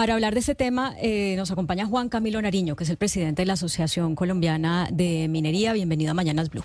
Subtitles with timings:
[0.00, 3.42] Para hablar de ese tema eh, nos acompaña Juan Camilo Nariño, que es el presidente
[3.42, 5.74] de la Asociación Colombiana de Minería.
[5.74, 6.64] Bienvenido a Mañanas Blue.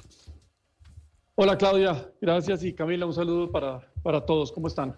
[1.35, 4.53] Hola Claudia, gracias y Camila, un saludo para, para todos.
[4.53, 4.95] ¿Cómo están?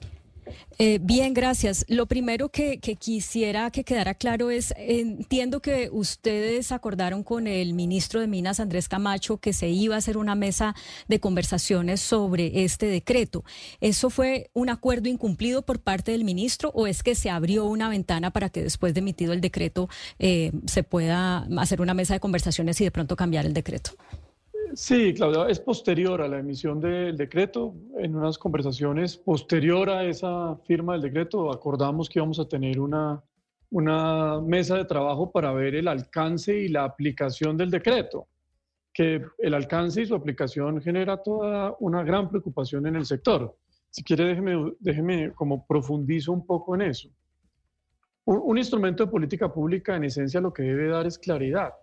[0.80, 1.86] Eh, bien, gracias.
[1.88, 8.22] Lo primero que, quisiera que quedara claro es, entiendo que ustedes acordaron con el ministro
[8.22, 10.76] de Minas, Andrés Camacho, que se iba a hacer una mesa
[11.08, 13.44] de conversaciones sobre este decreto.
[13.82, 17.90] ¿Eso fue un acuerdo incumplido por parte del ministro o es que se abrió una
[17.90, 19.90] ventana para que después de emitido el decreto
[20.20, 23.92] eh, se pueda hacer una mesa de conversaciones y de pronto cambiar el decreto?
[24.74, 27.74] Sí, Claudia, es posterior a la emisión del decreto.
[27.98, 33.24] En unas conversaciones posterior a esa firma del decreto, acordamos que íbamos a tener una,
[33.70, 38.28] una mesa de trabajo para ver el alcance y la aplicación del decreto,
[38.94, 43.56] que el alcance y su aplicación genera toda una gran preocupación en el sector.
[43.90, 47.10] Si quiere, déjeme, déjeme como profundizo un poco en eso.
[48.26, 51.74] Un, un instrumento de política pública, en esencia, lo que debe dar es claridad,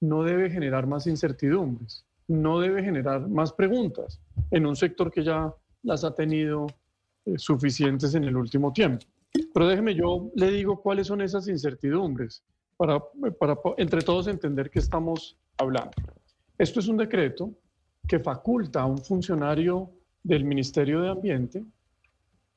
[0.00, 5.54] no debe generar más incertidumbres no debe generar más preguntas en un sector que ya
[5.82, 6.66] las ha tenido
[7.26, 9.04] eh, suficientes en el último tiempo.
[9.52, 12.42] Pero déjeme, yo le digo cuáles son esas incertidumbres
[12.76, 13.02] para,
[13.38, 15.92] para entre todos entender qué estamos hablando.
[16.56, 17.52] Esto es un decreto
[18.06, 19.90] que faculta a un funcionario
[20.22, 21.64] del Ministerio de Ambiente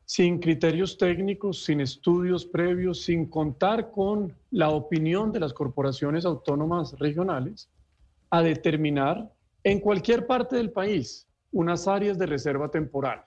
[0.07, 6.97] sin criterios técnicos, sin estudios previos, sin contar con la opinión de las corporaciones autónomas
[6.97, 7.69] regionales,
[8.29, 9.29] a determinar
[9.67, 13.21] en cualquier parte del país unas áreas de reserva temporal.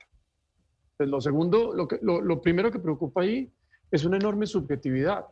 [0.96, 1.86] Pues lo segundo, lo,
[2.22, 3.52] lo, primero que preocupa ahí
[3.90, 5.26] es una enorme subjetividad.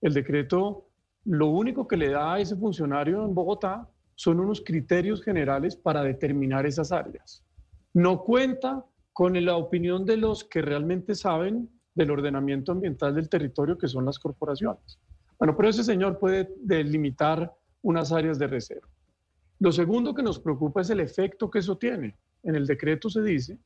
[0.00, 0.86] El decreto,
[1.24, 6.04] lo único que le da a ese funcionario en Bogotá son unos criterios generales para
[6.04, 7.44] determinar esas áreas.
[7.92, 13.76] No cuenta con la opinión de los que realmente saben del ordenamiento ambiental del territorio,
[13.76, 15.00] que son las corporaciones.
[15.40, 18.86] Bueno, pero ese señor puede delimitar unas áreas de reserva.
[19.58, 22.14] Lo segundo que nos preocupa es el efecto que eso tiene.
[22.42, 23.58] En el decreto se dice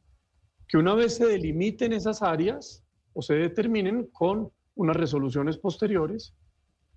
[0.68, 6.32] que una vez se delimiten esas áreas o se determinen con unas resoluciones posteriores,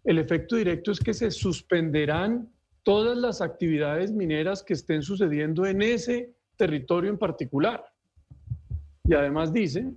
[0.03, 2.49] el efecto directo es que se suspenderán
[2.83, 7.83] todas las actividades mineras que estén sucediendo en ese territorio en particular.
[9.05, 9.91] Y además dice,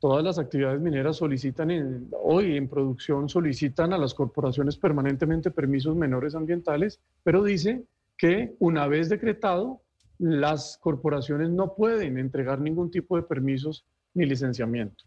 [0.00, 6.34] todas las actividades mineras solicitan hoy en producción solicitan a las corporaciones permanentemente permisos menores
[6.34, 7.84] ambientales, pero dice
[8.18, 9.80] que una vez decretado,
[10.18, 15.04] las corporaciones no pueden entregar ningún tipo de permisos ni licenciamiento.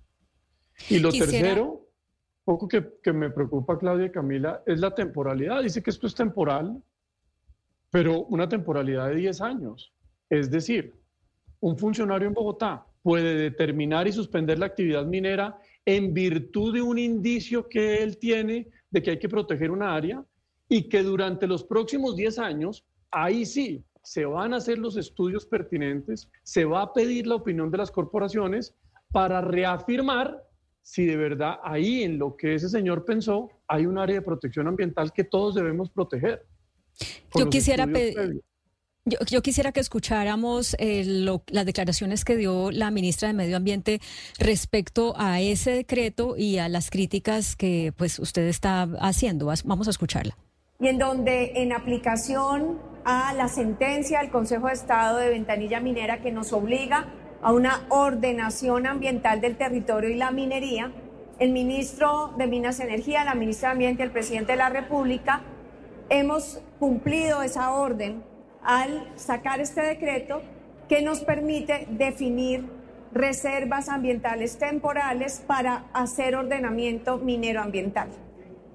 [0.89, 1.89] Y lo tercero,
[2.45, 5.61] poco que, que, me preocupa, Claudia y Camila, es la temporalidad.
[5.61, 6.81] Dice que esto es temporal,
[7.89, 9.93] pero una temporalidad de 10 años.
[10.29, 10.95] Es decir,
[11.59, 16.97] un funcionario en Bogotá puede determinar y suspender la actividad minera en virtud de un
[16.97, 20.23] indicio que él tiene de que hay que proteger una área
[20.69, 25.45] y que durante los próximos 10 años ahí sí se van a hacer los estudios
[25.45, 28.73] pertinentes, se va a pedir la opinión de las corporaciones
[29.11, 30.43] para reafirmar
[30.81, 34.67] si de verdad ahí en lo que ese señor pensó hay un área de protección
[34.67, 36.45] ambiental que todos debemos proteger.
[37.35, 38.41] Yo quisiera pedir...
[39.03, 41.03] Yo, quisiera que escucháramos eh,
[41.47, 43.99] las declaraciones que dio la ministra de Medio Ambiente
[44.37, 49.51] respecto a ese decreto y a las críticas que pues usted está haciendo.
[49.65, 50.37] Vamos a escucharla.
[50.79, 56.21] Y en donde en aplicación a la sentencia del Consejo de Estado de Ventanilla Minera
[56.21, 57.07] que nos obliga
[57.41, 60.91] a una ordenación ambiental del territorio y la minería,
[61.39, 65.41] el ministro de Minas y Energía, la ministra de Ambiente el presidente de la República
[66.09, 68.23] hemos cumplido esa orden
[68.63, 70.41] al sacar este decreto
[70.87, 72.65] que nos permite definir
[73.13, 78.09] reservas ambientales temporales para hacer ordenamiento minero ambiental.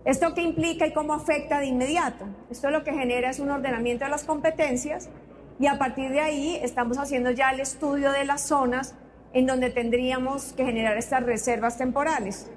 [0.07, 2.27] ¿Esto qué implica y cómo afecta de inmediato?
[2.49, 5.11] Esto lo que genera es un ordenamiento de las competencias
[5.59, 8.95] y a partir de ahí estamos haciendo ya el estudio de las zonas
[9.33, 12.49] en donde tendríamos que generar estas reservas temporales.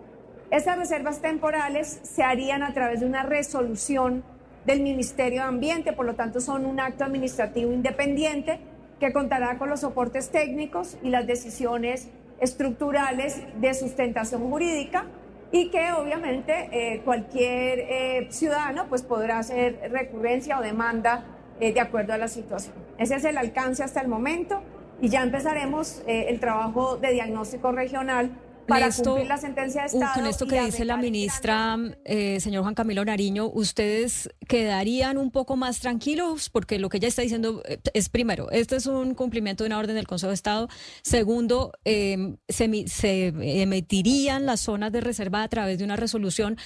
[0.52, 4.24] Estas reservas temporales se harían a través de una resolución
[4.68, 8.60] del Ministerio de Ambiente, por lo tanto son un acto administrativo independiente
[9.00, 12.10] que contará con los soportes técnicos y las decisiones
[12.40, 15.08] estructurales de sustentación jurídica
[15.52, 21.24] y que obviamente eh, cualquier eh, ciudadano pues podrá hacer recurrencia o demanda
[21.60, 22.76] eh, de acuerdo a la situación.
[22.98, 24.62] Ese es el alcance hasta el momento
[25.02, 28.32] y ya empezaremos el trabajo de diagnóstico regional
[28.70, 30.14] para cumplir la sentencia de Estado.
[30.14, 35.58] Con esto que dice la ministra, eh, señor Juan Camilo Nariño, ¿ustedes quedarían un poco
[35.58, 36.50] más tranquilos?
[36.50, 39.80] Porque lo que ella está diciendo eh, es, primero, este es un cumplimiento de una
[39.80, 40.70] orden del Consejo de Estado.
[41.02, 43.28] Segundo, em, se, se
[43.62, 46.58] emitirían las zonas de reserva a través de una resolución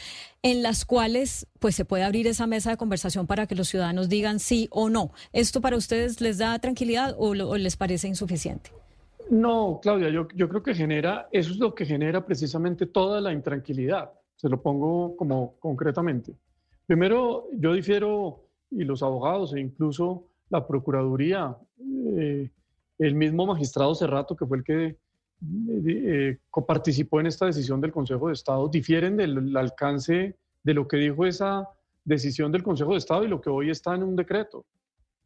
[0.43, 4.09] en las cuales pues se puede abrir esa mesa de conversación para que los ciudadanos
[4.09, 5.11] digan sí o no.
[5.31, 8.71] ¿Esto para ustedes les da tranquilidad o, les parece insuficiente?
[9.29, 14.11] No, Claudia, yo, creo que genera, eso es lo que genera precisamente toda la intranquilidad.
[14.35, 16.35] Se lo pongo como concretamente.
[16.85, 21.55] Primero, yo difiero, y los abogados e incluso la Procuraduría,
[22.17, 22.49] eh,
[22.99, 24.97] el mismo magistrado Cerrato, que fue el que
[25.85, 26.37] eh,
[26.67, 31.25] participó en esta decisión del Consejo de Estado difieren del alcance de lo que dijo
[31.25, 31.67] esa
[32.05, 34.65] decisión del Consejo de Estado y lo que hoy está en un decreto.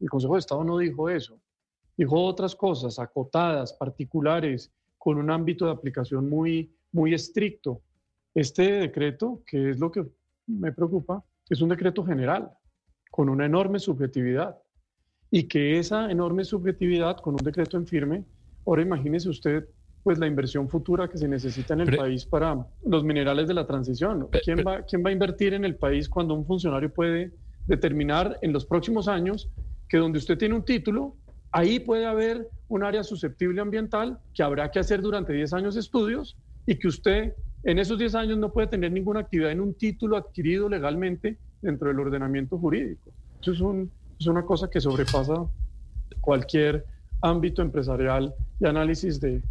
[0.00, 1.38] El Consejo de Estado no dijo eso.
[1.98, 7.82] Dijo otras cosas acotadas, particulares, con un ámbito de aplicación muy, muy estricto.
[8.34, 10.06] Este decreto, que es lo que
[10.46, 12.50] me preocupa, es un decreto general,
[13.10, 14.56] con una enorme subjetividad.
[15.28, 18.24] Y que esa enorme subjetividad, con un decreto en firme,
[18.64, 19.68] ahora imagínese usted
[20.04, 23.66] pues la inversión futura que se necesita en el país para los minerales de la
[23.66, 24.28] transición.
[24.44, 27.34] ¿Quién, va, ¿Quién va a invertir en el país cuando un funcionario puede
[27.66, 29.50] determinar en los próximos años
[29.88, 31.16] que donde usted tiene un título,
[31.52, 36.36] ahí puede haber un área susceptible ambiental que habrá que hacer durante 10 años estudios
[36.66, 37.34] y que usted
[37.64, 41.88] en esos 10 años no puede tener ninguna actividad en un título adquirido legalmente dentro
[41.88, 43.10] del ordenamiento jurídico.
[43.40, 45.46] Eso es, un, es una cosa que sobrepasa
[46.20, 46.84] cualquier
[47.22, 49.42] ámbito empresarial y análisis de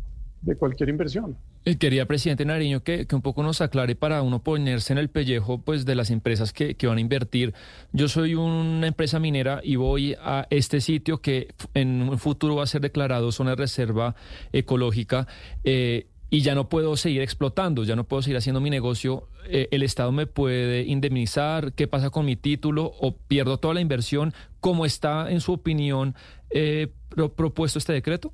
[0.57, 1.35] cualquier inversión.
[1.67, 5.59] Eh, quería, presidente Nariño, que, un poco nos aclare para uno ponerse en el pellejo
[5.59, 7.53] pues, de las empresas que, van a invertir.
[7.91, 12.63] Yo soy una empresa minera y voy a este sitio que en un futuro va
[12.63, 14.15] a ser declarado zona de reserva
[14.53, 15.27] ecológica.
[15.65, 19.67] Eh, y ya no puedo seguir explotando, ya no puedo seguir haciendo mi negocio, eh,
[19.71, 24.33] el Estado me puede indemnizar, qué pasa con mi título o pierdo toda la inversión,
[24.61, 26.15] ¿cómo está en su opinión
[27.35, 28.31] propuesto este decreto?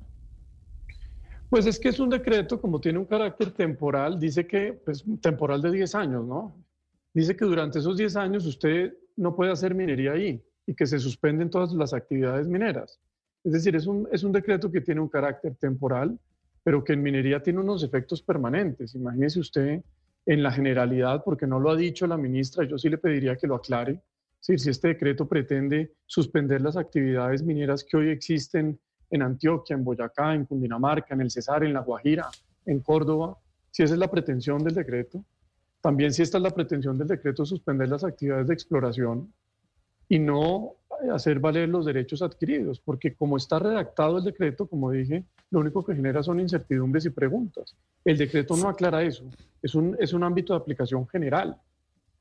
[1.54, 5.62] Pues es que es un decreto, como tiene un carácter temporal, dice que, pues temporal
[5.62, 6.52] de 10 años, ¿no?
[7.12, 10.98] Dice que durante esos 10 años usted no puede hacer minería ahí y que se
[10.98, 12.98] suspenden todas las actividades mineras.
[13.44, 16.18] Es decir, es un, es un decreto que tiene un carácter temporal,
[16.64, 18.96] pero que en minería tiene unos efectos permanentes.
[18.96, 19.80] Imagínese usted
[20.26, 23.46] en la generalidad, porque no lo ha dicho la ministra, yo sí le pediría que
[23.46, 24.02] lo aclare.
[24.40, 28.80] si este decreto pretende suspender las actividades mineras que hoy existen
[29.14, 32.28] en Antioquia, en Boyacá, en Cundinamarca, en el Cesar, en La Guajira,
[32.66, 33.38] en Córdoba,
[33.70, 35.24] si esa es la pretensión del decreto.
[35.80, 39.32] También si esta es la pretensión del decreto, suspender las actividades de exploración
[40.08, 40.74] y no
[41.12, 45.84] hacer valer los derechos adquiridos, porque como está redactado el decreto, como dije, lo único
[45.84, 47.76] que genera son incertidumbres y preguntas.
[48.04, 49.24] El decreto no aclara eso,
[49.62, 51.56] es un, es un ámbito de aplicación general,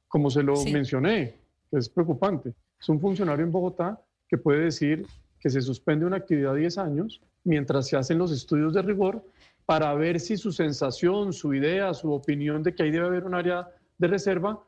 [0.07, 1.39] como se lo mencioné,
[1.71, 2.53] que es preocupante.
[2.79, 5.07] Es un funcionario en Bogotá que puede decir
[5.43, 9.25] que se suspende una actividad 10 años mientras se hacen los estudios de rigor
[9.65, 13.35] para ver si su sensación, su idea, su opinión de que ahí debe haber un
[13.35, 13.67] área
[13.97, 14.63] de reserva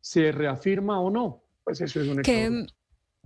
[0.00, 1.42] se reafirma o no.
[1.64, 2.64] Pues eso es un ¿Qué,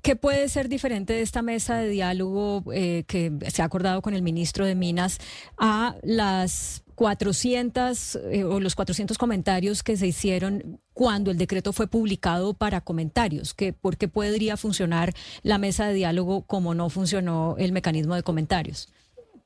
[0.04, 4.12] ¿Qué puede ser diferente de esta mesa de diálogo eh, que se ha acordado con
[4.12, 5.18] el ministro de Minas
[5.56, 11.86] a las 400 eh, o los 400 comentarios que se hicieron cuando el decreto fue
[11.86, 17.54] publicado para comentarios, que por qué podría funcionar la mesa de diálogo como no funcionó
[17.56, 18.92] el mecanismo de comentarios.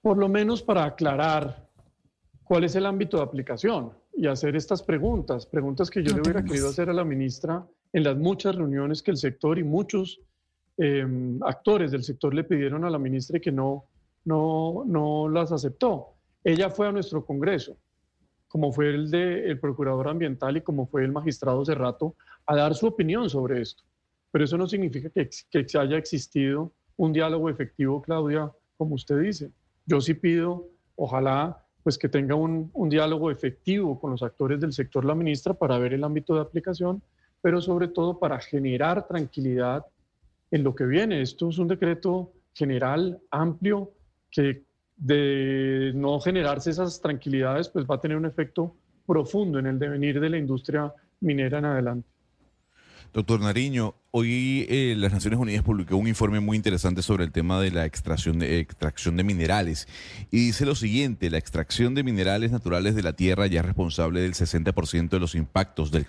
[0.03, 1.69] Por lo menos para aclarar
[2.43, 6.43] cuál es el ámbito de aplicación y hacer estas preguntas, preguntas que yo le hubiera
[6.43, 10.21] querido hacer a la ministra en las muchas reuniones que el sector y muchos
[10.79, 13.85] em, actores del sector le pidieron a la ministra que no,
[14.25, 16.15] no, no las aceptó.
[16.45, 17.77] Ella fue a nuestro Congreso,
[18.47, 22.15] como fue el del Procurador Ambiental y como fue el magistrado Cerrato,
[22.47, 23.83] a dar su opinión sobre esto.
[24.31, 29.51] Pero eso no significa que, que haya existido un diálogo efectivo, Claudia, como usted dice.
[29.87, 34.73] Yo sí pido, ojalá, pues que tenga un, un diálogo efectivo con los actores del
[34.73, 37.03] sector, la ministra, para ver el ámbito de aplicación,
[37.41, 39.87] pero sobre todo para generar tranquilidad
[40.51, 41.23] en lo que viene.
[41.23, 43.93] Esto es un decreto general, amplio,
[44.31, 44.65] que
[44.97, 48.77] de no generarse esas tranquilidades, pues va a tener un efecto
[49.07, 52.09] profundo en el devenir de la industria minera en adelante.
[53.15, 57.59] Doctor Nariño, hoy eh, las Naciones Unidas publicó un informe muy interesante sobre el tema
[57.59, 59.89] de la extracción de, extracción de minerales
[60.31, 64.21] y dice lo siguiente, la extracción de minerales naturales de la Tierra ya es responsable
[64.21, 66.05] del 60% de los impactos del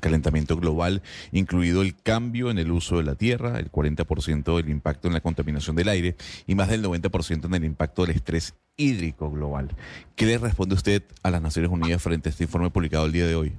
[0.00, 5.08] calentamiento global, incluido el cambio en el uso de la Tierra, el 40% del impacto
[5.08, 9.28] en la contaminación del aire y más del 90% en el impacto del estrés hídrico
[9.28, 9.70] global.
[10.14, 13.26] ¿Qué le responde usted a las Naciones Unidas frente a este informe publicado el día
[13.26, 13.52] de hoy?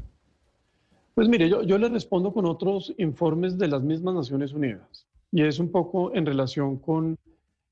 [1.16, 5.44] Pues mire, yo, yo le respondo con otros informes de las mismas Naciones Unidas y
[5.44, 7.18] es un poco en relación con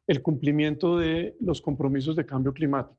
[0.08, 2.98] el cumplimiento de los compromisos de cambio climático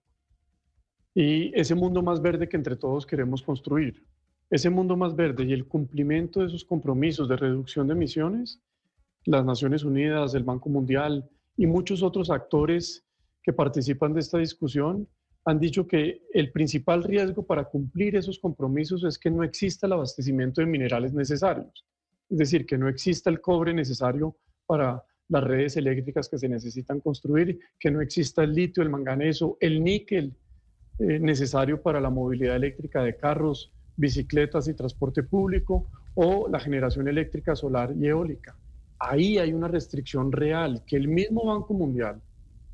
[1.15, 4.05] y ese mundo más verde que entre todos queremos construir.
[4.51, 8.61] Ese mundo más verde y el cumplimiento de esos compromisos de reducción de emisiones,
[9.25, 13.03] las Naciones Unidas, el Banco Mundial y muchos otros actores
[13.43, 15.09] que participan de esta discusión
[15.45, 19.93] han dicho que el principal riesgo para cumplir esos compromisos es que no exista el
[19.93, 21.85] abastecimiento de minerales necesarios.
[22.31, 24.37] Es decir, que no exista el cobre necesario
[24.67, 29.59] para las redes eléctricas que se necesitan construir, que no exista el litio, el manganeso,
[29.61, 30.35] el níquel
[30.99, 37.09] eh, necesario para la movilidad eléctrica de carros, bicicletas y transporte público o la generación
[37.09, 38.57] eléctrica solar y eólica.
[38.99, 42.21] Ahí hay una restricción real que el mismo Banco Mundial,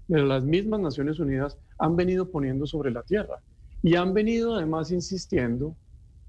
[0.06, 3.40] de las mismas Naciones Unidas, han venido poniendo sobre la tierra.
[3.82, 5.74] Y han venido además insistiendo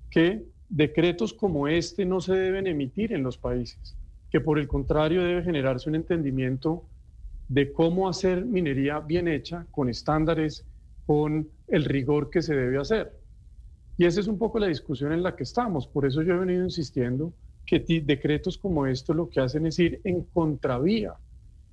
[0.10, 3.98] que decretos como este no se deben emitir en los países,
[4.32, 6.86] que por el contrario debe generarse un entendimiento
[7.50, 10.66] de cómo hacer minería bien hecha, con estándares,
[11.06, 13.12] con el rigor que se debe hacer.
[13.98, 15.86] Y esa es un poco la discusión en la que estamos.
[15.86, 17.34] Por eso yo he venido insistiendo
[17.66, 21.14] que decretos como estos lo que hacen es ir en contravía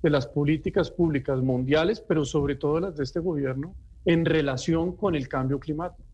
[0.01, 3.75] de las políticas públicas mundiales, pero sobre todo las de este gobierno,
[4.05, 6.07] en relación con el cambio climático.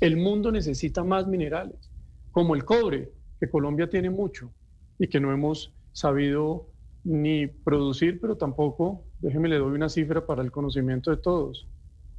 [0.00, 1.90] El mundo necesita más minerales,
[2.30, 4.52] como el cobre, que Colombia tiene mucho
[4.98, 6.66] y que no hemos sabido
[7.04, 11.68] ni producir, pero tampoco, déjeme le doy una cifra para el conocimiento de todos.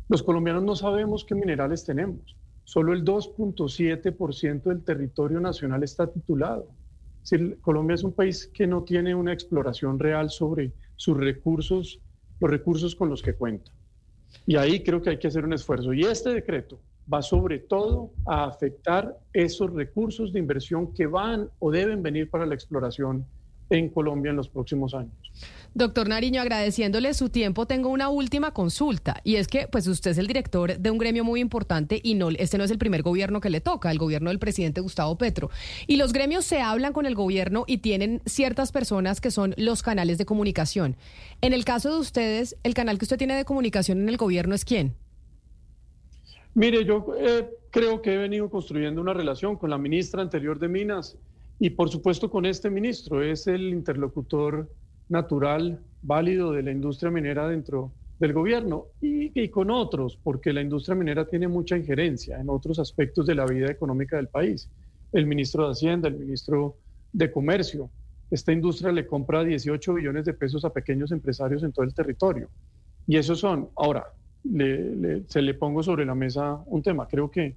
[0.07, 2.35] Los colombianos no sabemos qué minerales tenemos.
[2.63, 6.67] Solo el 2.7% del territorio nacional está titulado.
[7.61, 12.01] Colombia es un país que no tiene una exploración real sobre sus recursos,
[12.41, 13.71] los recursos con los que cuenta.
[14.45, 15.93] Y ahí creo que hay que hacer un esfuerzo.
[15.93, 21.71] Y este decreto va sobre todo a afectar esos recursos de inversión que van o
[21.71, 23.25] deben venir para la exploración
[23.69, 25.15] en Colombia en los próximos años.
[25.75, 30.17] Doctor Nariño, agradeciéndole su tiempo, tengo una última consulta y es que pues usted es
[30.17, 33.39] el director de un gremio muy importante y no este no es el primer gobierno
[33.39, 35.51] que le toca, el gobierno del presidente Gustavo Petro.
[35.85, 39.83] Y los gremios se hablan con el gobierno y tienen ciertas personas que son los
[39.83, 40.95] canales de comunicación.
[41.41, 44.55] En el caso de ustedes, el canal que usted tiene de comunicación en el gobierno
[44.55, 44.95] es quién?
[46.55, 50.67] Mire, yo eh, creo que he venido construyendo una relación con la ministra anterior de
[50.67, 51.15] Minas
[51.59, 54.67] y por supuesto con este ministro, es el interlocutor
[55.09, 60.95] natural, válido de la industria minera dentro del gobierno y, con otros, porque la industria
[60.95, 64.69] minera tiene mucha injerencia en otros aspectos de la vida económica del país.
[65.11, 66.75] El ministro de Hacienda, el ministro
[67.11, 67.89] de Comercio.
[68.29, 72.49] Esta industria le compra 18 billones de pesos a pequeños empresarios en todo el territorio.
[73.07, 74.05] Y esos son, ahora,
[74.43, 77.07] se le pongo sobre la mesa un tema.
[77.07, 77.55] Creo que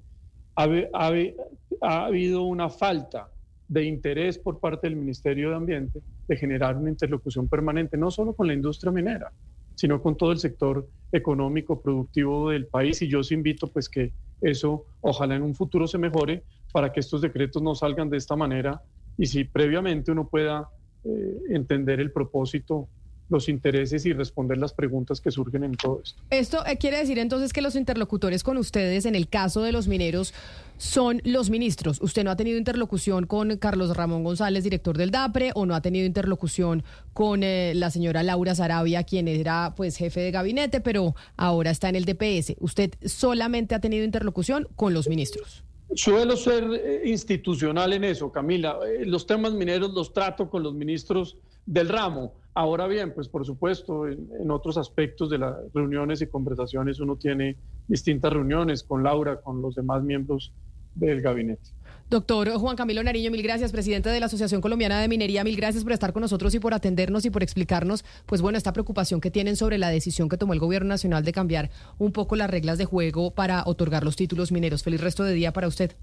[0.54, 3.28] ha habido una falta
[3.68, 8.34] de interés por parte del Ministerio de Ambiente de generar una interlocución permanente, no solo
[8.34, 9.32] con la industria minera,
[9.74, 13.02] sino con todo el sector económico, productivo del país.
[13.02, 17.00] Y yo os invito pues que eso ojalá en un futuro se mejore para que
[17.00, 18.82] estos decretos no salgan de esta manera
[19.18, 20.68] y si previamente uno pueda
[21.04, 22.88] eh, entender el propósito
[23.32, 26.22] los intereses y responder las preguntas que surgen en todo esto.
[26.30, 29.88] Esto eh, quiere decir entonces que los interlocutores con ustedes en el caso de los
[29.88, 30.34] mineros
[30.82, 32.00] son los ministros.
[32.02, 35.80] ¿Usted no ha tenido interlocución con Carlos Ramón González, director del DAPRE, o no ha
[35.80, 41.14] tenido interlocución con eh, la señora Laura Sarabia, quien era pues jefe de gabinete, pero
[41.36, 42.56] ahora está en el DPS?
[42.58, 45.62] ¿Usted solamente ha tenido interlocución con los ministros?
[45.94, 48.76] Suelo ser eh, institucional en eso, Camila.
[49.04, 52.34] Los temas mineros los trato con los ministros del ramo.
[52.54, 57.56] Ahora bien, pues por supuesto, en, otros aspectos de las reuniones y conversaciones uno tiene
[57.88, 60.52] distintas reuniones con Laura, con los demás miembros
[60.94, 61.70] del gabinete.
[62.12, 65.82] Doctor Juan Camilo Nariño, mil gracias, presidente de la Asociación Colombiana de Minería, mil gracias
[65.82, 69.30] por estar con nosotros y por atendernos y por explicarnos, pues bueno, esta preocupación que
[69.30, 72.76] tienen sobre la decisión que tomó el Gobierno Nacional de cambiar un poco las reglas
[72.76, 74.82] de juego para otorgar los títulos mineros.
[74.82, 75.96] Feliz resto de día para usted.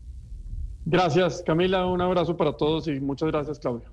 [0.86, 1.86] Gracias, Camila.
[1.86, 3.88] Un abrazo para todos y muchas gracias, Claudia.